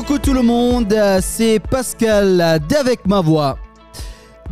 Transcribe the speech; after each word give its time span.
Coucou 0.00 0.18
tout 0.18 0.32
le 0.32 0.40
monde, 0.40 0.96
c'est 1.20 1.60
Pascal 1.60 2.58
d'Avec 2.70 3.06
ma 3.06 3.20
voix. 3.20 3.58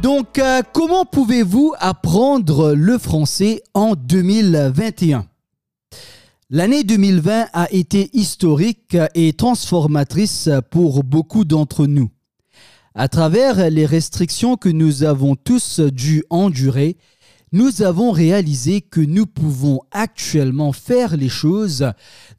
Donc, 0.02 0.38
euh, 0.38 0.60
comment 0.74 1.06
pouvez-vous 1.06 1.72
apprendre 1.78 2.74
le 2.74 2.98
français 2.98 3.62
en 3.72 3.94
2021 3.94 5.26
L'année 6.50 6.84
2020 6.84 7.46
a 7.50 7.72
été 7.72 8.10
historique 8.12 8.98
et 9.14 9.32
transformatrice 9.32 10.50
pour 10.70 11.02
beaucoup 11.02 11.46
d'entre 11.46 11.86
nous. 11.86 12.10
À 12.94 13.08
travers 13.08 13.70
les 13.70 13.86
restrictions 13.86 14.56
que 14.58 14.68
nous 14.68 15.02
avons 15.02 15.34
tous 15.34 15.80
dû 15.80 16.24
endurer, 16.28 16.98
nous 17.52 17.80
avons 17.80 18.10
réalisé 18.10 18.82
que 18.82 19.00
nous 19.00 19.24
pouvons 19.24 19.80
actuellement 19.92 20.74
faire 20.74 21.16
les 21.16 21.30
choses 21.30 21.90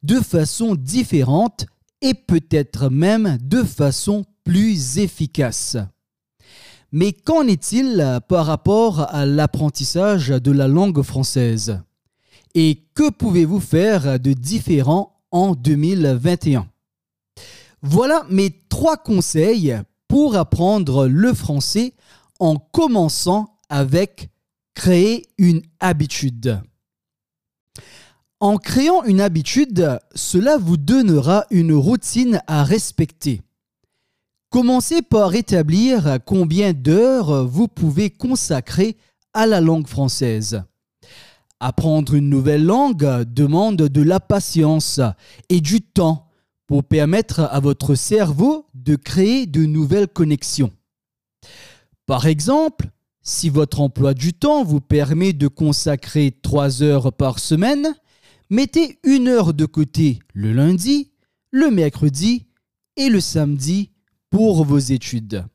de 0.04 0.18
façon 0.18 0.76
différente 0.76 1.66
et 2.02 2.14
peut-être 2.14 2.90
même 2.90 3.38
de 3.42 3.64
façon 3.64 4.26
plus 4.44 4.98
efficace. 4.98 5.78
Mais 6.92 7.14
qu'en 7.14 7.46
est-il 7.48 8.20
par 8.28 8.46
rapport 8.46 9.02
à 9.14 9.26
l'apprentissage 9.26 10.30
de 10.30 10.52
la 10.52 10.68
langue 10.68 11.02
française? 11.04 11.82
Et 12.56 12.84
que 12.96 13.12
pouvez-vous 13.12 13.60
faire 13.60 14.20
de 14.20 14.34
différent 14.34 15.22
en 15.32 15.54
2021 15.54 16.68
Voilà 17.84 18.26
mes 18.30 18.50
trois 18.70 18.98
conseils 18.98 19.78
pour 20.08 20.36
apprendre 20.36 21.08
le 21.08 21.34
français 21.34 21.94
en 22.40 22.56
commençant 22.56 23.60
avec 23.70 24.30
créer 24.74 25.28
une 25.38 25.62
habitude. 25.80 26.60
En 28.42 28.58
créant 28.58 29.04
une 29.04 29.20
habitude, 29.20 30.00
cela 30.16 30.58
vous 30.58 30.78
donnera 30.78 31.46
une 31.52 31.74
routine 31.74 32.42
à 32.48 32.64
respecter. 32.64 33.42
Commencez 34.50 35.02
par 35.02 35.36
établir 35.36 36.20
combien 36.26 36.72
d'heures 36.72 37.46
vous 37.46 37.68
pouvez 37.68 38.10
consacrer 38.10 38.96
à 39.34 39.46
la 39.46 39.60
langue 39.60 39.88
française. 39.88 40.64
Apprendre 41.60 42.16
une 42.16 42.30
nouvelle 42.30 42.64
langue 42.64 43.24
demande 43.26 43.76
de 43.76 44.02
la 44.02 44.22
patience 44.22 45.02
et 45.50 45.60
du 45.60 45.82
temps 45.82 46.30
pour 46.66 46.86
permettre 46.86 47.42
à 47.42 47.60
votre 47.60 47.94
cerveau 47.94 48.68
de 48.74 48.96
créer 48.96 49.48
de 49.48 49.66
nouvelles 49.66 50.08
connexions. 50.08 50.72
Par 52.06 52.26
exemple, 52.26 52.90
si 53.22 53.50
votre 53.50 53.82
emploi 53.82 54.14
du 54.14 54.32
temps 54.32 54.64
vous 54.64 54.80
permet 54.80 55.34
de 55.34 55.50
consacrer 55.50 56.34
3 56.42 56.82
heures 56.82 57.12
par 57.12 57.40
semaine, 57.40 57.94
mettez 58.50 59.00
une 59.04 59.28
heure 59.28 59.54
de 59.54 59.66
côté 59.66 60.20
le 60.34 60.54
lundi, 60.54 61.12
le 61.52 61.72
mercredi 61.72 62.48
et 62.96 63.10
le 63.10 63.20
samedi 63.20 63.92
pour 64.30 64.64
vos 64.66 64.78
études. 64.78 65.46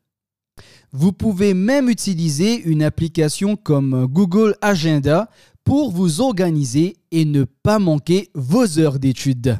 Vous 0.92 1.12
pouvez 1.12 1.54
même 1.54 1.88
utiliser 1.88 2.62
une 2.62 2.82
application 2.82 3.56
comme 3.56 4.06
Google 4.06 4.56
Agenda 4.60 5.28
pour 5.64 5.90
vous 5.90 6.20
organiser 6.20 6.96
et 7.10 7.24
ne 7.24 7.44
pas 7.44 7.78
manquer 7.78 8.30
vos 8.34 8.78
heures 8.78 8.98
d'études. 8.98 9.58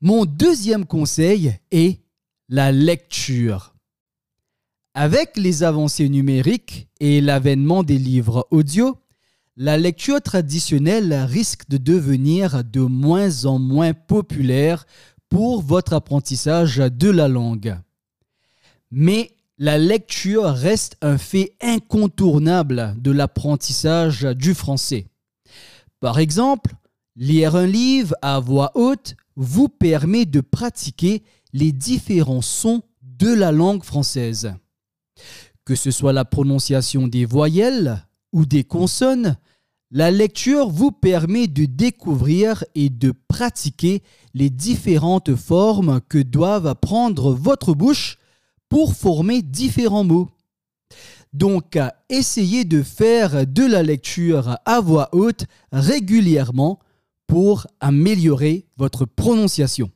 Mon 0.00 0.24
deuxième 0.24 0.84
conseil 0.84 1.54
est 1.70 2.00
la 2.48 2.72
lecture. 2.72 3.74
Avec 4.94 5.36
les 5.36 5.62
avancées 5.62 6.08
numériques 6.08 6.88
et 7.00 7.20
l'avènement 7.20 7.82
des 7.82 7.98
livres 7.98 8.48
audio, 8.50 8.96
la 9.56 9.78
lecture 9.78 10.20
traditionnelle 10.20 11.14
risque 11.14 11.68
de 11.68 11.78
devenir 11.78 12.62
de 12.62 12.80
moins 12.80 13.46
en 13.46 13.58
moins 13.58 13.94
populaire 13.94 14.86
pour 15.30 15.62
votre 15.62 15.94
apprentissage 15.94 16.76
de 16.76 17.10
la 17.10 17.26
langue. 17.26 17.78
Mais 18.90 19.32
la 19.58 19.78
lecture 19.78 20.44
reste 20.44 20.98
un 21.00 21.16
fait 21.16 21.56
incontournable 21.62 22.94
de 22.98 23.10
l'apprentissage 23.10 24.22
du 24.22 24.52
français. 24.54 25.06
Par 26.00 26.18
exemple, 26.18 26.74
lire 27.16 27.56
un 27.56 27.66
livre 27.66 28.14
à 28.20 28.38
voix 28.38 28.72
haute 28.74 29.16
vous 29.36 29.68
permet 29.68 30.26
de 30.26 30.42
pratiquer 30.42 31.22
les 31.54 31.72
différents 31.72 32.42
sons 32.42 32.82
de 33.00 33.32
la 33.32 33.52
langue 33.52 33.82
française. 33.82 34.54
Que 35.64 35.74
ce 35.74 35.90
soit 35.90 36.12
la 36.12 36.26
prononciation 36.26 37.08
des 37.08 37.24
voyelles 37.24 38.06
ou 38.36 38.44
des 38.44 38.64
consonnes, 38.64 39.38
la 39.90 40.10
lecture 40.10 40.68
vous 40.68 40.92
permet 40.92 41.46
de 41.46 41.64
découvrir 41.64 42.64
et 42.74 42.90
de 42.90 43.14
pratiquer 43.28 44.02
les 44.34 44.50
différentes 44.50 45.34
formes 45.34 46.02
que 46.06 46.18
doivent 46.18 46.74
prendre 46.74 47.32
votre 47.32 47.72
bouche 47.72 48.18
pour 48.68 48.92
former 48.92 49.40
différents 49.40 50.04
mots. 50.04 50.28
Donc, 51.32 51.78
essayez 52.10 52.66
de 52.66 52.82
faire 52.82 53.46
de 53.46 53.64
la 53.64 53.82
lecture 53.82 54.58
à 54.66 54.80
voix 54.82 55.08
haute 55.12 55.46
régulièrement 55.72 56.78
pour 57.26 57.66
améliorer 57.80 58.66
votre 58.76 59.06
prononciation. 59.06 59.90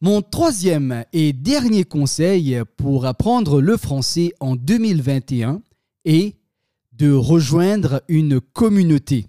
Mon 0.00 0.22
troisième 0.22 1.04
et 1.12 1.32
dernier 1.32 1.84
conseil 1.84 2.60
pour 2.76 3.06
apprendre 3.06 3.60
le 3.60 3.76
français 3.76 4.32
en 4.40 4.56
2021 4.56 5.62
est 6.04 6.37
de 6.98 7.12
rejoindre 7.12 8.02
une 8.08 8.40
communauté. 8.40 9.26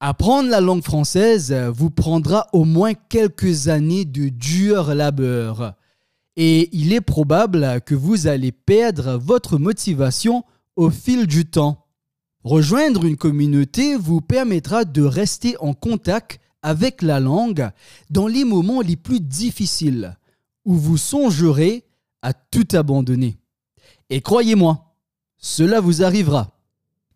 Apprendre 0.00 0.50
la 0.50 0.60
langue 0.60 0.84
française 0.84 1.52
vous 1.74 1.90
prendra 1.90 2.46
au 2.52 2.64
moins 2.64 2.92
quelques 2.94 3.68
années 3.68 4.04
de 4.04 4.28
dur 4.28 4.94
labeur 4.94 5.74
et 6.36 6.68
il 6.76 6.92
est 6.92 7.00
probable 7.00 7.80
que 7.86 7.94
vous 7.94 8.26
allez 8.26 8.52
perdre 8.52 9.16
votre 9.16 9.58
motivation 9.58 10.44
au 10.76 10.90
fil 10.90 11.26
du 11.26 11.46
temps. 11.46 11.86
Rejoindre 12.42 13.04
une 13.04 13.16
communauté 13.16 13.96
vous 13.96 14.20
permettra 14.20 14.84
de 14.84 15.02
rester 15.02 15.56
en 15.60 15.72
contact 15.72 16.40
avec 16.62 17.02
la 17.02 17.20
langue 17.20 17.70
dans 18.10 18.26
les 18.26 18.44
moments 18.44 18.80
les 18.80 18.96
plus 18.96 19.20
difficiles, 19.20 20.18
où 20.64 20.74
vous 20.74 20.96
songerez 20.96 21.84
à 22.20 22.32
tout 22.34 22.66
abandonner. 22.72 23.38
Et 24.10 24.20
croyez-moi, 24.20 24.96
cela 25.38 25.80
vous 25.80 26.02
arrivera. 26.02 26.53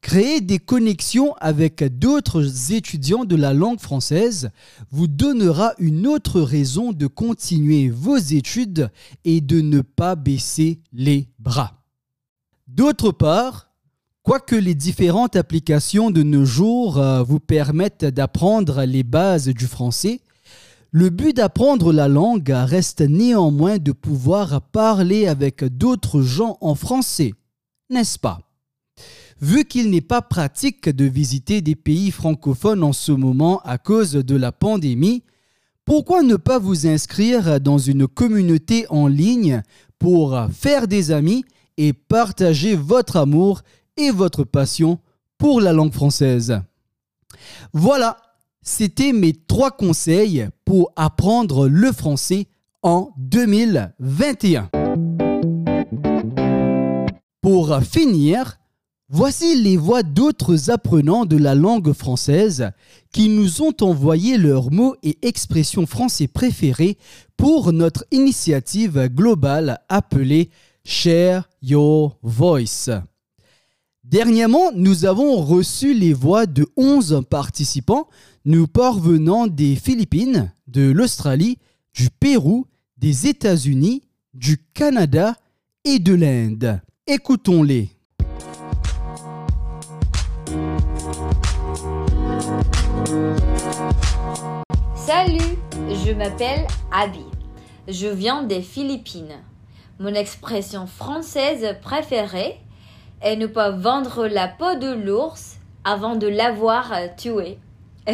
Créer 0.08 0.40
des 0.40 0.58
connexions 0.58 1.34
avec 1.34 1.84
d'autres 1.98 2.72
étudiants 2.72 3.26
de 3.26 3.36
la 3.36 3.52
langue 3.52 3.78
française 3.78 4.48
vous 4.90 5.06
donnera 5.06 5.74
une 5.78 6.06
autre 6.06 6.40
raison 6.40 6.92
de 6.92 7.06
continuer 7.06 7.90
vos 7.90 8.16
études 8.16 8.90
et 9.26 9.42
de 9.42 9.60
ne 9.60 9.82
pas 9.82 10.14
baisser 10.14 10.80
les 10.94 11.28
bras. 11.38 11.82
D'autre 12.68 13.10
part, 13.12 13.68
quoique 14.22 14.56
les 14.56 14.74
différentes 14.74 15.36
applications 15.36 16.10
de 16.10 16.22
nos 16.22 16.46
jours 16.46 16.96
euh, 16.96 17.22
vous 17.22 17.38
permettent 17.38 18.06
d'apprendre 18.06 18.84
les 18.84 19.02
bases 19.02 19.48
du 19.48 19.66
français, 19.66 20.22
le 20.90 21.10
but 21.10 21.36
d'apprendre 21.36 21.92
la 21.92 22.08
langue 22.08 22.48
reste 22.50 23.02
néanmoins 23.02 23.76
de 23.76 23.92
pouvoir 23.92 24.62
parler 24.62 25.26
avec 25.26 25.64
d'autres 25.64 26.22
gens 26.22 26.56
en 26.62 26.74
français, 26.74 27.34
n'est-ce 27.90 28.18
pas? 28.18 28.47
Vu 29.40 29.64
qu'il 29.64 29.90
n'est 29.90 30.00
pas 30.00 30.20
pratique 30.20 30.88
de 30.88 31.04
visiter 31.04 31.60
des 31.60 31.76
pays 31.76 32.10
francophones 32.10 32.82
en 32.82 32.92
ce 32.92 33.12
moment 33.12 33.60
à 33.64 33.78
cause 33.78 34.12
de 34.12 34.36
la 34.36 34.50
pandémie, 34.50 35.22
pourquoi 35.84 36.22
ne 36.22 36.34
pas 36.34 36.58
vous 36.58 36.88
inscrire 36.88 37.60
dans 37.60 37.78
une 37.78 38.08
communauté 38.08 38.86
en 38.90 39.06
ligne 39.06 39.62
pour 39.98 40.36
faire 40.52 40.88
des 40.88 41.12
amis 41.12 41.44
et 41.76 41.92
partager 41.92 42.74
votre 42.74 43.16
amour 43.16 43.62
et 43.96 44.10
votre 44.10 44.42
passion 44.42 44.98
pour 45.38 45.60
la 45.60 45.72
langue 45.72 45.94
française? 45.94 46.60
Voilà, 47.72 48.16
c'était 48.60 49.12
mes 49.12 49.32
trois 49.32 49.70
conseils 49.70 50.48
pour 50.64 50.92
apprendre 50.96 51.68
le 51.68 51.92
français 51.92 52.48
en 52.82 53.10
2021. 53.16 54.68
Pour 57.40 57.80
finir, 57.82 58.57
Voici 59.10 59.56
les 59.62 59.78
voix 59.78 60.02
d'autres 60.02 60.68
apprenants 60.68 61.24
de 61.24 61.38
la 61.38 61.54
langue 61.54 61.94
française 61.94 62.72
qui 63.10 63.30
nous 63.30 63.62
ont 63.62 63.74
envoyé 63.80 64.36
leurs 64.36 64.70
mots 64.70 64.96
et 65.02 65.16
expressions 65.22 65.86
français 65.86 66.26
préférés 66.26 66.98
pour 67.38 67.72
notre 67.72 68.04
initiative 68.10 69.08
globale 69.08 69.80
appelée 69.88 70.50
Share 70.84 71.48
Your 71.62 72.18
Voice. 72.22 72.90
Dernièrement, 74.04 74.72
nous 74.74 75.06
avons 75.06 75.36
reçu 75.40 75.94
les 75.94 76.12
voix 76.12 76.44
de 76.44 76.66
11 76.76 77.22
participants 77.30 78.08
nous 78.44 78.66
parvenant 78.66 79.46
des 79.46 79.74
Philippines, 79.74 80.52
de 80.66 80.90
l'Australie, 80.90 81.56
du 81.94 82.10
Pérou, 82.10 82.66
des 82.98 83.26
États-Unis, 83.26 84.02
du 84.34 84.58
Canada 84.74 85.34
et 85.84 85.98
de 85.98 86.12
l'Inde. 86.14 86.82
Écoutons-les. 87.06 87.97
Salut, 95.08 95.56
je 95.72 96.12
m'appelle 96.12 96.66
Abby. 96.92 97.24
Je 97.88 98.08
viens 98.08 98.42
des 98.42 98.60
Philippines. 98.60 99.42
Mon 99.98 100.12
expression 100.12 100.86
française 100.86 101.78
préférée 101.80 102.60
est 103.22 103.36
ne 103.36 103.46
pas 103.46 103.70
vendre 103.70 104.26
la 104.26 104.48
peau 104.48 104.74
de 104.74 104.92
l'ours 104.92 105.60
avant 105.82 106.14
de 106.16 106.26
l'avoir 106.26 106.92
tué. 107.16 107.56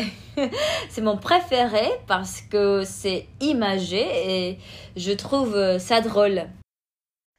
c'est 0.88 1.00
mon 1.00 1.16
préféré 1.16 1.84
parce 2.06 2.42
que 2.42 2.84
c'est 2.84 3.26
imagé 3.40 4.04
et 4.52 4.58
je 4.94 5.10
trouve 5.10 5.78
ça 5.78 6.00
drôle. 6.00 6.44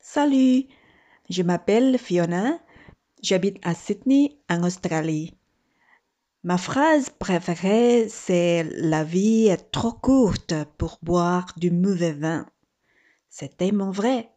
Salut, 0.01 0.65
je 1.29 1.43
m'appelle 1.43 1.97
Fiona, 1.97 2.59
j'habite 3.23 3.65
à 3.65 3.73
Sydney 3.73 4.35
en 4.49 4.63
Australie. 4.63 5.31
Ma 6.45 6.59
phrase 6.59 7.09
préférée, 7.09 8.07
c'est 8.07 8.63
La 8.75 9.03
vie 9.03 9.47
est 9.47 9.71
trop 9.71 9.93
courte 9.93 10.53
pour 10.77 10.99
boire 11.01 11.47
du 11.57 11.71
mauvais 11.71 12.13
vin. 12.13 12.45
C'est 13.29 13.57
tellement 13.57 13.89
vrai, 13.89 14.29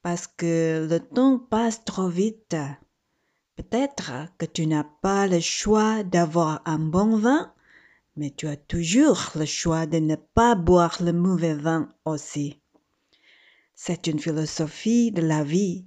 parce 0.00 0.28
que 0.28 0.86
le 0.88 1.00
temps 1.00 1.40
passe 1.40 1.84
trop 1.84 2.06
vite. 2.06 2.54
Peut-être 3.56 4.12
que 4.38 4.46
tu 4.46 4.68
n'as 4.68 4.84
pas 4.84 5.26
le 5.26 5.40
choix 5.40 6.04
d'avoir 6.04 6.62
un 6.66 6.78
bon 6.78 7.16
vin, 7.16 7.52
mais 8.14 8.30
tu 8.30 8.46
as 8.46 8.56
toujours 8.56 9.32
le 9.34 9.44
choix 9.44 9.86
de 9.86 9.98
ne 9.98 10.14
pas 10.14 10.54
boire 10.54 10.98
le 11.02 11.12
mauvais 11.12 11.54
vin 11.54 11.92
aussi. 12.04 12.60
C'est 13.74 14.06
une 14.06 14.20
philosophie 14.20 15.10
de 15.10 15.22
la 15.22 15.42
vie 15.42 15.84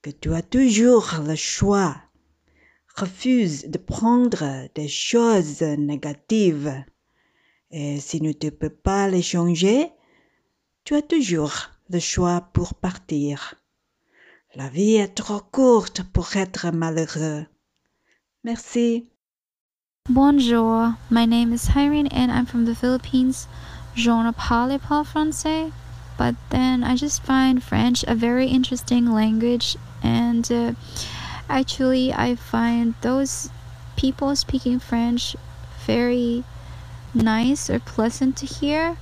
que 0.00 0.08
tu 0.08 0.32
as 0.32 0.40
toujours 0.40 1.16
le 1.26 1.34
choix 1.34 2.07
refuse 3.00 3.64
de 3.66 3.78
prendre 3.78 4.68
des 4.74 4.88
choses 4.88 5.62
négatives. 5.62 6.84
Et 7.70 8.00
si 8.00 8.20
tu 8.20 8.26
ne 8.46 8.50
peux 8.50 8.70
pas 8.70 9.08
les 9.08 9.22
changer, 9.22 9.90
tu 10.84 10.94
as 10.94 11.02
toujours 11.02 11.70
le 11.90 12.00
choix 12.00 12.40
pour 12.52 12.74
partir. 12.74 13.54
La 14.54 14.68
vie 14.68 14.94
est 14.94 15.14
trop 15.14 15.40
courte 15.40 16.02
pour 16.02 16.34
être 16.36 16.70
malheureux. 16.70 17.44
Merci. 18.44 19.08
Bonjour, 20.08 20.94
my 21.10 21.26
name 21.26 21.52
is 21.52 21.68
Irene 21.76 22.08
and 22.10 22.30
I'm 22.32 22.46
from 22.46 22.64
the 22.64 22.74
Philippines. 22.74 23.46
Je 23.94 24.10
ne 24.10 24.32
parle 24.32 24.78
pas 24.78 25.04
français, 25.04 25.70
but 26.16 26.34
then 26.48 26.82
I 26.82 26.96
just 26.96 27.22
find 27.22 27.62
French 27.62 28.04
a 28.08 28.14
very 28.14 28.46
interesting 28.46 29.12
language 29.12 29.76
and 30.02 30.50
uh, 30.50 30.72
Actually, 31.48 32.12
I 32.12 32.34
find 32.34 32.94
those 33.00 33.50
people 33.96 34.36
speaking 34.36 34.78
French 34.78 35.34
very 35.86 36.44
nice 37.14 37.70
or 37.70 37.78
pleasant 37.78 38.36
to 38.36 38.46
hear. 38.46 38.96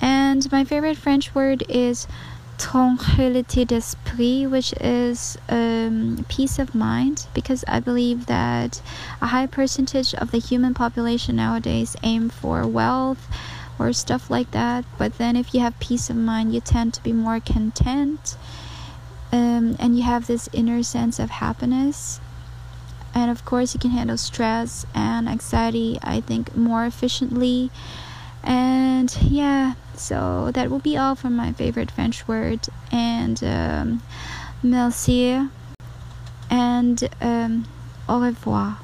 And 0.00 0.50
my 0.52 0.64
favorite 0.64 0.96
French 0.96 1.34
word 1.34 1.64
is 1.68 2.06
tranquillité 2.58 3.66
d'esprit, 3.66 4.46
which 4.46 4.72
is 4.80 5.38
um, 5.48 6.24
peace 6.28 6.58
of 6.58 6.74
mind, 6.74 7.26
because 7.34 7.64
I 7.66 7.80
believe 7.80 8.26
that 8.26 8.82
a 9.20 9.26
high 9.28 9.46
percentage 9.46 10.14
of 10.14 10.30
the 10.30 10.38
human 10.38 10.74
population 10.74 11.36
nowadays 11.36 11.96
aim 12.02 12.28
for 12.28 12.66
wealth 12.66 13.26
or 13.78 13.92
stuff 13.92 14.30
like 14.30 14.50
that. 14.50 14.84
But 14.98 15.18
then, 15.18 15.34
if 15.36 15.54
you 15.54 15.60
have 15.60 15.78
peace 15.80 16.10
of 16.10 16.16
mind, 16.16 16.54
you 16.54 16.60
tend 16.60 16.94
to 16.94 17.02
be 17.02 17.12
more 17.12 17.40
content 17.40 18.36
um, 19.32 19.76
and 19.78 19.96
you 19.96 20.02
have 20.02 20.26
this 20.26 20.48
inner 20.52 20.82
sense 20.82 21.18
of 21.18 21.30
happiness. 21.30 22.20
And 23.14 23.30
of 23.30 23.44
course 23.44 23.74
you 23.74 23.80
can 23.80 23.90
handle 23.90 24.16
stress 24.16 24.86
and 24.94 25.28
anxiety 25.28 25.98
i 26.02 26.20
think 26.20 26.56
more 26.56 26.86
efficiently. 26.86 27.70
And 28.42 29.14
yeah 29.22 29.74
so 29.94 30.50
that 30.52 30.70
will 30.70 30.80
be 30.80 30.96
all 30.96 31.14
for 31.14 31.30
my 31.30 31.52
favorite 31.52 31.90
french 31.90 32.26
word. 32.26 32.60
And 32.90 33.42
um, 33.44 34.02
merci. 34.62 35.48
And 36.50 37.02
um, 37.20 37.64
au 38.08 38.20
revoir. 38.20 38.78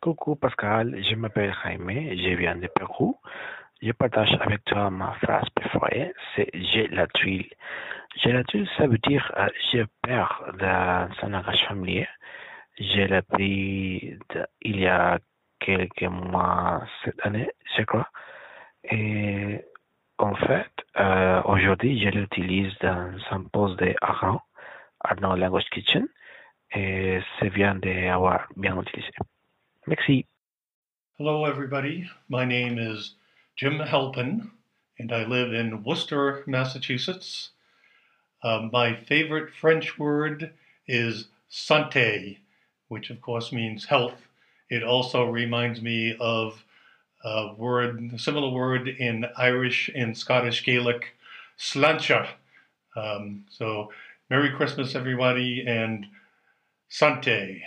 Coucou 0.00 0.36
Pascal, 0.36 0.94
je 1.02 1.16
m'appelle 1.16 1.52
Jaime, 1.64 2.16
je 2.16 2.36
viens 2.36 2.56
de 2.56 2.68
Pérou. 2.68 3.16
Je 3.82 3.92
partage 3.92 4.36
avec 4.40 4.64
toi 4.64 4.90
ma 4.90 5.12
phrase 5.22 5.48
préférée, 5.54 6.12
c'est 6.34 6.50
j'ai 6.54 6.88
la 6.88 7.06
tuile. 7.08 7.48
J'ai 8.22 8.42
ça 8.76 8.86
veut 8.86 8.98
dire 8.98 9.32
euh, 9.36 9.48
j'ai 9.70 9.84
peur 10.02 10.44
dans 10.58 11.08
un 11.22 11.28
langage 11.28 11.64
familier. 11.68 12.08
J'ai 12.78 13.12
appris 13.14 14.18
il 14.62 14.80
y 14.80 14.86
a 14.86 15.18
quelques 15.60 16.02
mois 16.02 16.82
cette 17.04 17.24
année, 17.24 17.50
je 17.76 17.82
crois. 17.82 18.08
Et 18.90 19.60
en 20.18 20.34
fait, 20.34 20.70
euh, 20.98 21.42
aujourd'hui, 21.44 22.00
je 22.02 22.08
l'utilise 22.08 22.72
dans 22.80 23.14
un 23.30 23.42
poste 23.44 23.78
de 23.78 23.94
Arnaud, 24.00 24.40
Arnaud 25.00 25.36
Language 25.36 25.68
Kitchen, 25.70 26.08
et 26.74 27.20
c'est 27.38 27.50
bien 27.50 27.76
d'avoir 27.76 28.48
bien 28.56 28.80
utilisé. 28.80 29.10
Merci. 29.86 30.26
Hello, 31.18 31.46
everybody. 31.46 32.08
My 32.28 32.44
name 32.44 32.78
is 32.78 33.14
Jim 33.56 33.78
Halpin, 33.80 34.50
and 34.98 35.12
I 35.12 35.24
live 35.24 35.52
in 35.52 35.84
Worcester, 35.84 36.42
Massachusetts. 36.46 37.52
Um, 38.42 38.70
my 38.72 38.94
favorite 38.94 39.52
French 39.52 39.98
word 39.98 40.52
is 40.86 41.28
santé, 41.50 42.38
which 42.88 43.10
of 43.10 43.20
course 43.20 43.52
means 43.52 43.86
health. 43.86 44.28
It 44.70 44.82
also 44.82 45.24
reminds 45.24 45.80
me 45.80 46.16
of 46.20 46.64
a 47.24 47.54
word, 47.54 48.10
a 48.14 48.18
similar 48.18 48.50
word 48.50 48.88
in 48.88 49.26
Irish 49.36 49.90
and 49.94 50.16
Scottish 50.16 50.64
Gaelic, 50.64 51.14
slancha. 51.58 52.28
Um, 52.96 53.44
so, 53.50 53.92
Merry 54.30 54.50
Christmas, 54.54 54.94
everybody, 54.94 55.64
and 55.66 56.06
santé. 56.90 57.62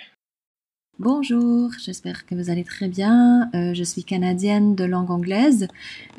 Bonjour, 1.00 1.72
j'espère 1.84 2.26
que 2.28 2.36
vous 2.36 2.52
allez 2.52 2.64
très 2.64 2.88
bien. 2.88 3.50
Euh, 3.56 3.74
je 3.74 3.84
suis 3.84 4.04
canadienne 4.04 4.76
de 4.76 4.84
langue 4.84 5.10
anglaise. 5.10 5.68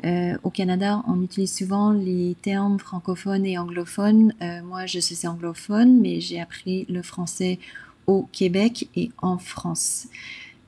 Euh, 0.03 0.37
au 0.43 0.49
Canada, 0.49 1.03
on 1.07 1.21
utilise 1.21 1.55
souvent 1.55 1.93
les 1.93 2.35
termes 2.41 2.79
francophones 2.79 3.45
et 3.45 3.57
anglophones. 3.57 4.33
Euh, 4.41 4.61
moi, 4.63 4.85
je 4.85 4.99
suis 4.99 5.25
anglophone, 5.25 6.01
mais 6.01 6.19
j'ai 6.19 6.41
appris 6.41 6.85
le 6.89 7.01
français 7.01 7.59
au 8.07 8.27
Québec 8.33 8.89
et 8.95 9.11
en 9.21 9.37
France. 9.37 10.07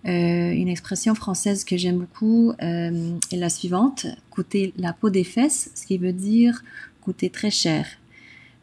une 0.06 0.70
expression 0.70 1.16
française 1.16 1.66
que 1.66 1.76
j'aime 1.76 1.98
beaucoup 1.98 2.54
est 2.60 3.36
la 3.36 3.50
suivante, 3.50 4.06
coûter 4.30 4.72
la 4.78 4.94
peau 4.94 5.10
des 5.10 5.24
fesses, 5.24 5.72
ce 5.74 5.86
qui 5.86 5.98
veut 5.98 6.14
dire 6.14 6.62
coûter 7.02 7.30
très 7.30 7.52
cher. 7.52 7.86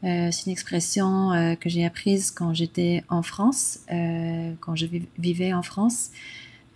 Euh, 0.05 0.31
c'est 0.33 0.47
une 0.47 0.53
expression 0.53 1.33
euh, 1.33 1.55
que 1.55 1.69
j'ai 1.69 1.85
apprise 1.85 2.33
quand 2.33 2.53
j'étais 2.55 3.05
en 3.09 3.23
France, 3.23 3.81
euh, 3.93 4.53
quand 4.61 4.75
je 4.75 4.87
vivais 5.19 5.53
en 5.53 5.63
France. 5.63 6.11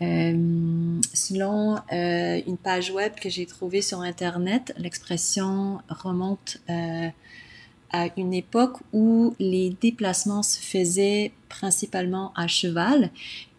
selon 0.00 1.78
une 1.90 2.58
page 2.62 2.90
web 2.90 3.14
que 3.14 3.30
j'ai 3.30 3.46
trouvée 3.46 3.82
sur 3.82 4.00
Internet, 4.00 4.74
l'expression 4.76 5.80
remonte 5.88 6.58
à 6.68 8.08
une 8.18 8.34
époque 8.34 8.76
où 8.92 9.34
les 9.38 9.70
déplacements 9.80 10.42
se 10.42 10.58
faisaient 10.60 11.32
principalement 11.48 12.32
à 12.36 12.46
cheval 12.46 13.10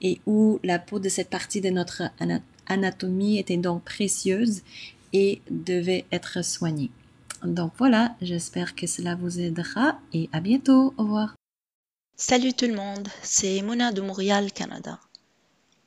et 0.01 0.21
où 0.27 0.59
la 0.63 0.77
peau 0.77 0.99
de 0.99 1.09
cette 1.09 1.31
partie 1.31 1.59
de 1.59 1.69
notre 1.71 2.03
anatomie 2.67 3.39
était 3.39 3.57
donc 3.57 3.83
précieuse 3.83 4.61
et 5.13 5.41
devait 5.49 6.05
être 6.11 6.43
soignée. 6.45 6.91
Donc 7.43 7.73
voilà, 7.77 8.15
j'espère 8.21 8.75
que 8.75 8.87
cela 8.87 9.15
vous 9.15 9.39
aidera 9.39 9.99
et 10.13 10.29
à 10.33 10.39
bientôt. 10.39 10.93
Au 10.97 11.03
revoir. 11.03 11.35
Salut 12.15 12.53
tout 12.53 12.65
le 12.65 12.73
monde, 12.73 13.07
c'est 13.21 13.61
Mona 13.61 13.91
de 13.91 14.01
Montréal, 14.01 14.51
Canada. 14.51 14.99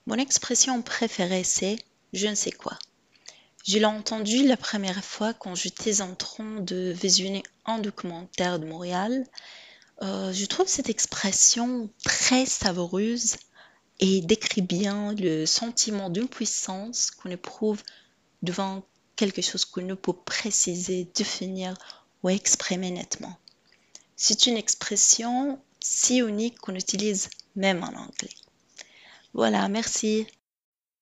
Mon 0.06 0.14
expression 0.14 0.80
préférée 0.82 1.44
c'est 1.44 1.76
je 2.12 2.28
ne 2.28 2.34
sais 2.34 2.52
quoi. 2.52 2.78
Je 3.66 3.78
l'ai 3.78 3.84
entendu 3.84 4.46
la 4.46 4.56
première 4.56 5.04
fois 5.04 5.34
quand 5.34 5.54
j'étais 5.54 6.00
en 6.00 6.14
train 6.14 6.60
de 6.60 6.92
visionner 6.92 7.42
un 7.66 7.78
documentaire 7.78 8.58
de 8.58 8.66
Montréal. 8.66 9.26
Euh, 10.02 10.32
je 10.32 10.46
trouve 10.46 10.66
cette 10.66 10.88
expression 10.88 11.90
très 12.04 12.46
savoureuse 12.46 13.36
et 13.98 14.22
décrit 14.22 14.62
bien 14.62 15.14
le 15.14 15.44
sentiment 15.46 16.08
d'impuissance 16.08 17.10
qu'on 17.10 17.30
éprouve 17.30 17.82
devant 18.42 18.82
quelque 19.20 19.42
chose 19.42 19.66
qu'on 19.66 19.82
ne 19.82 19.92
peut 19.92 20.14
préciser, 20.14 21.06
définir 21.14 21.74
ou 22.22 22.30
exprimer 22.30 22.90
nettement. 22.90 23.36
C'est 24.16 24.46
une 24.46 24.56
expression 24.56 25.58
si 25.78 26.20
unique 26.20 26.58
qu'on 26.58 26.74
utilise 26.74 27.28
même 27.54 27.82
en 27.82 27.88
anglais. 27.88 28.36
Voilà, 29.34 29.68
merci. 29.68 30.26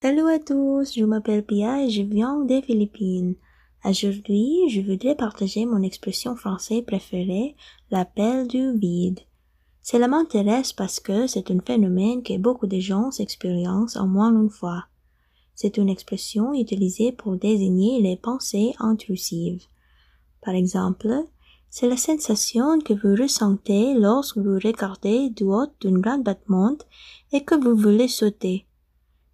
Salut 0.03 0.29
à 0.29 0.41
tous, 0.41 0.95
je 0.97 1.05
m'appelle 1.05 1.47
Pia 1.47 1.85
et 1.85 1.91
je 1.91 2.03
viens 2.03 2.41
des 2.45 2.61
Philippines. 2.61 3.37
Aujourd'hui, 3.85 4.69
je 4.69 4.81
voudrais 4.81 5.15
partager 5.15 5.65
mon 5.65 5.83
expression 5.83 6.35
française 6.35 6.83
préférée, 6.85 7.55
l'appel 7.93 8.49
du 8.49 8.77
vide. 8.77 9.21
Cela 9.83 10.09
m'intéresse 10.09 10.73
parce 10.73 10.99
que 10.99 11.29
c'est 11.29 11.53
un 11.53 11.61
phénomène 11.65 12.25
que 12.25 12.37
beaucoup 12.37 12.67
de 12.67 12.81
gens 12.81 13.11
expérimentent 13.21 13.97
au 13.97 14.07
moins 14.07 14.33
une 14.33 14.51
fois. 14.51 14.87
C'est 15.61 15.77
une 15.77 15.89
expression 15.89 16.55
utilisée 16.55 17.11
pour 17.11 17.35
désigner 17.35 18.01
les 18.01 18.17
pensées 18.17 18.77
intrusives. 18.79 19.65
Par 20.41 20.55
exemple, 20.55 21.13
c'est 21.69 21.89
la 21.89 21.97
sensation 21.97 22.79
que 22.79 22.93
vous 22.93 23.21
ressentez 23.21 23.95
lorsque 23.95 24.39
vous 24.39 24.55
regardez 24.55 25.31
du 25.31 25.43
haut 25.43 25.67
d'une 25.81 26.01
grande 26.01 26.23
battement 26.23 26.77
et 27.33 27.43
que 27.43 27.57
vous 27.57 27.75
voulez 27.75 28.07
sauter. 28.07 28.67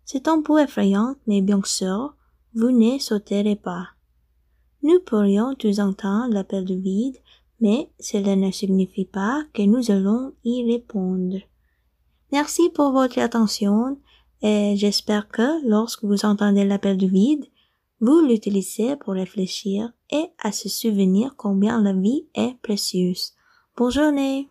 C'est 0.07 0.26
un 0.26 0.40
peu 0.40 0.62
effrayant, 0.62 1.14
mais 1.26 1.43
bien 1.43 1.61
sûr, 1.62 2.14
vous 2.54 2.71
ne 2.71 2.99
sauterez 2.99 3.57
pas. 3.57 3.88
Nous 4.83 5.00
pourrions 5.00 5.54
tous 5.54 5.78
entendre 5.78 6.33
l'appel 6.33 6.64
du 6.64 6.81
vide, 6.81 7.19
mais 7.61 7.90
cela 8.00 8.35
ne 8.35 8.50
signifie 8.50 9.04
pas 9.04 9.43
que 9.52 9.61
nous 9.61 9.90
allons 9.90 10.33
y 10.43 10.64
répondre. 10.73 11.37
Merci 12.33 12.71
pour 12.71 12.93
votre 12.93 13.19
attention 13.19 13.99
et 14.44 14.76
j'espère 14.76 15.28
que 15.28 15.66
lorsque 15.66 16.04
vous 16.04 16.26
entendez 16.26 16.64
l'appel 16.64 16.98
du 16.98 17.08
vide, 17.08 17.46
vous 18.00 18.20
l'utilisez 18.20 18.94
pour 18.96 19.14
réfléchir 19.14 19.90
et 20.10 20.26
à 20.38 20.52
se 20.52 20.68
souvenir 20.68 21.34
combien 21.38 21.80
la 21.80 21.94
vie 21.94 22.26
est 22.34 22.54
précieuse. 22.60 23.32
Bonne 23.74 23.90
journée. 23.90 24.48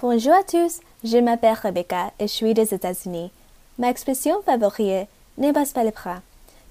Bonjour 0.00 0.32
à 0.32 0.42
tous, 0.42 0.80
je 1.04 1.18
m'appelle 1.18 1.58
Rebecca 1.62 2.14
et 2.18 2.26
je 2.26 2.32
suis 2.32 2.54
des 2.54 2.72
États-Unis. 2.72 3.30
Ma 3.78 3.90
expression 3.90 4.40
favorite 4.40 5.06
n'est 5.36 5.52
pas 5.52 5.64
les 5.84 5.90
bras. 5.90 6.22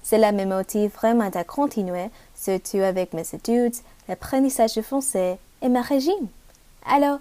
Cela 0.02 0.32
me 0.32 0.44
motive 0.44 0.90
vraiment 0.90 1.30
à 1.32 1.44
continuer, 1.44 2.06
surtout 2.34 2.78
avec 2.78 3.12
mes 3.12 3.32
études, 3.32 3.76
l'apprentissage 4.08 4.74
du 4.74 4.82
français 4.82 5.38
et 5.62 5.68
ma 5.68 5.82
régime. 5.82 6.26
Alors, 6.84 7.20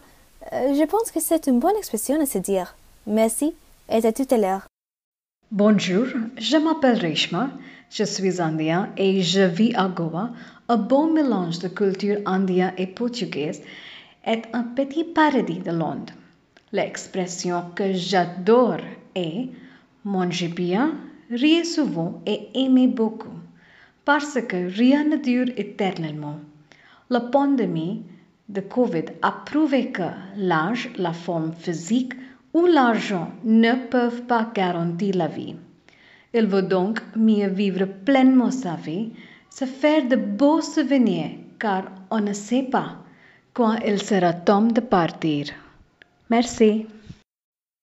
euh, 0.53 0.73
je 0.73 0.85
pense 0.85 1.11
que 1.11 1.19
c'est 1.19 1.45
une 1.45 1.59
bonne 1.59 1.75
expression 1.75 2.19
à 2.19 2.25
se 2.25 2.39
dire. 2.39 2.75
Merci 3.05 3.53
et 3.89 4.03
à 4.03 4.11
tout 4.11 4.27
à 4.31 4.37
l'heure. 4.37 4.68
Bonjour, 5.51 6.05
je 6.37 6.57
m'appelle 6.57 6.99
Reshma, 6.99 7.49
je 7.89 8.03
suis 8.03 8.39
indien 8.39 8.89
et 8.97 9.23
je 9.23 9.41
vis 9.41 9.73
à 9.73 9.87
Goa. 9.87 10.29
Un 10.67 10.77
bon 10.77 11.11
mélange 11.11 11.57
de 11.57 11.67
culture 11.67 12.19
indienne 12.27 12.75
et 12.77 12.85
portugaise 12.85 13.63
est 14.23 14.43
un 14.53 14.61
petit 14.61 15.03
paradis 15.03 15.57
de 15.57 15.71
Londres. 15.71 16.13
L'expression 16.71 17.63
que 17.73 17.93
j'adore 17.93 18.77
est 19.15 19.49
manger 20.05 20.49
bien, 20.49 20.93
rire 21.31 21.65
souvent 21.65 22.21
et 22.27 22.49
aimer 22.53 22.87
beaucoup, 22.87 23.39
parce 24.05 24.39
que 24.47 24.69
rien 24.71 25.03
ne 25.03 25.17
dure 25.17 25.47
éternellement. 25.57 26.37
La 27.09 27.21
pandémie 27.21 28.03
de 28.49 28.61
Covid 28.61 29.05
a 29.23 29.31
prouvé 29.31 29.91
que 29.91 30.11
l'âge, 30.37 30.91
la 30.97 31.11
forme 31.11 31.53
physique 31.53 32.13
ou 32.53 32.65
l'argent 32.65 33.31
ne 33.43 33.73
peuvent 33.87 34.23
pas 34.23 34.51
garantir 34.53 35.15
la 35.15 35.27
vie. 35.27 35.55
Il 36.33 36.47
vaut 36.47 36.61
donc 36.61 37.01
mieux 37.15 37.47
vivre 37.47 37.85
pleinement 37.85 38.51
sa 38.51 38.75
vie, 38.75 39.11
se 39.49 39.65
faire 39.65 40.07
de 40.07 40.15
beaux 40.15 40.61
souvenirs, 40.61 41.31
car 41.59 41.85
on 42.11 42.19
ne 42.19 42.33
sait 42.33 42.63
pas 42.63 42.97
quand 43.53 43.77
il 43.85 44.01
sera 44.01 44.33
temps 44.33 44.61
de 44.61 44.81
partir. 44.81 45.47
Merci. 46.29 46.85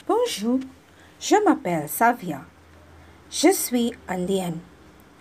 Bonjour, 0.06 0.60
je 1.20 1.44
m'appelle 1.44 1.88
Savia. 1.88 2.42
Je 3.30 3.52
suis 3.52 3.92
indienne 4.08 4.58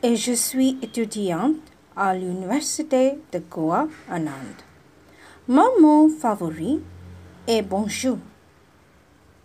et 0.03 0.15
je 0.15 0.33
suis 0.33 0.77
étudiante 0.81 1.55
à 1.95 2.13
l'Université 2.13 3.13
de 3.31 3.39
Goa 3.49 3.87
en 4.09 4.15
Inde. 4.15 4.61
Mon 5.47 5.81
mot 5.81 6.09
favori 6.09 6.79
est 7.47 7.63
bonjour. 7.63 8.19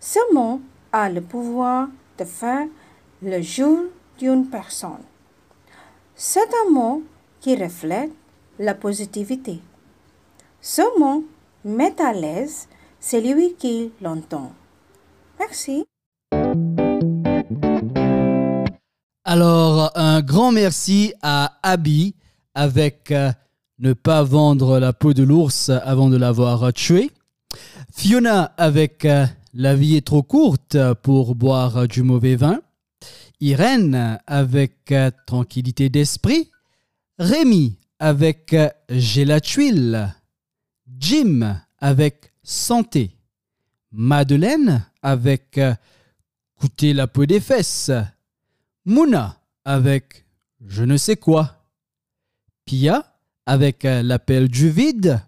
Ce 0.03 0.17
mot 0.33 0.59
a 0.91 1.11
le 1.11 1.21
pouvoir 1.21 1.87
de 2.17 2.25
faire 2.25 2.65
le 3.21 3.39
jour 3.43 3.81
d'une 4.17 4.47
personne. 4.47 5.05
C'est 6.15 6.39
un 6.65 6.71
mot 6.71 7.03
qui 7.39 7.55
reflète 7.55 8.09
la 8.57 8.73
positivité. 8.73 9.61
Ce 10.59 10.81
mot 10.99 11.23
met 11.63 12.01
à 12.01 12.13
l'aise 12.13 12.67
celui 12.99 13.53
qui 13.53 13.91
l'entend. 14.01 14.53
Merci. 15.39 15.85
Alors, 19.23 19.91
un 19.93 20.21
grand 20.21 20.51
merci 20.51 21.13
à 21.21 21.59
Abby 21.61 22.15
avec 22.55 23.11
euh, 23.11 23.31
Ne 23.77 23.93
pas 23.93 24.23
vendre 24.23 24.79
la 24.79 24.93
peau 24.93 25.13
de 25.13 25.21
l'ours 25.21 25.69
avant 25.69 26.09
de 26.09 26.17
l'avoir 26.17 26.73
tué. 26.73 27.11
Fiona 27.93 28.51
avec 28.57 29.05
euh, 29.05 29.25
La 29.53 29.75
vie 29.75 29.97
est 29.97 30.05
trop 30.05 30.23
courte 30.23 30.77
pour 31.03 31.35
boire 31.35 31.85
du 31.85 32.03
mauvais 32.03 32.37
vin. 32.37 32.61
Irène 33.41 34.17
avec 34.25 34.93
Tranquillité 35.27 35.89
d'esprit. 35.89 36.49
Rémi 37.19 37.77
avec 37.99 38.55
J'ai 38.89 39.25
la 39.25 39.41
tuile. 39.41 40.15
Jim 40.99 41.59
avec 41.79 42.31
Santé. 42.43 43.11
Madeleine 43.91 44.85
avec 45.01 45.59
Coûter 46.55 46.93
la 46.93 47.07
peau 47.07 47.25
des 47.25 47.41
fesses. 47.41 47.91
Mouna 48.85 49.37
avec 49.65 50.25
Je 50.65 50.83
ne 50.83 50.95
sais 50.95 51.17
quoi. 51.17 51.65
Pia 52.63 53.17
avec 53.45 53.83
L'appel 53.83 54.47
du 54.47 54.69
vide. 54.69 55.19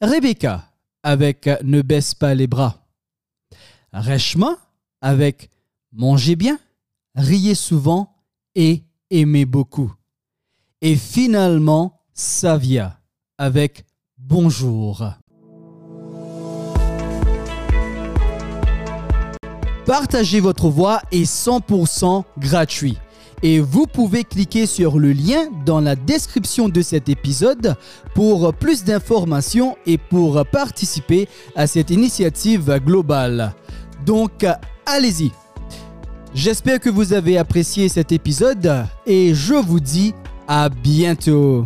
Rebecca 0.00 0.70
avec 1.02 1.48
Ne 1.64 1.82
baisse 1.82 2.14
pas 2.14 2.36
les 2.36 2.46
bras. 2.46 2.81
Reshma 3.92 4.56
avec 5.00 5.50
Mangez 5.92 6.36
bien 6.36 6.58
riez 7.14 7.54
souvent 7.54 8.14
et 8.54 8.82
aimez 9.10 9.44
beaucoup. 9.44 9.92
Et 10.80 10.96
finalement, 10.96 12.00
Savia 12.12 12.98
avec 13.38 13.84
bonjour. 14.18 15.04
Partagez 19.86 20.40
votre 20.40 20.68
voix 20.68 21.00
est 21.10 21.24
100% 21.24 22.24
gratuit. 22.38 22.98
Et 23.44 23.58
vous 23.58 23.86
pouvez 23.86 24.22
cliquer 24.22 24.66
sur 24.66 25.00
le 25.00 25.12
lien 25.12 25.50
dans 25.66 25.80
la 25.80 25.96
description 25.96 26.68
de 26.68 26.80
cet 26.80 27.08
épisode 27.08 27.74
pour 28.14 28.54
plus 28.54 28.84
d'informations 28.84 29.76
et 29.84 29.98
pour 29.98 30.46
participer 30.46 31.28
à 31.56 31.66
cette 31.66 31.90
initiative 31.90 32.78
globale. 32.78 33.52
Donc, 34.04 34.44
allez-y, 34.86 35.32
J'espère 36.34 36.80
que 36.80 36.88
vous 36.88 37.12
avez 37.12 37.36
apprécié 37.36 37.90
cet 37.90 38.10
épisode 38.10 38.86
et 39.06 39.34
je 39.34 39.52
vous 39.52 39.80
dis 39.80 40.14
à 40.48 40.70
bientôt. 40.70 41.64